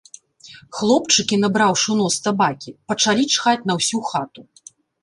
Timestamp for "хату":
4.11-4.41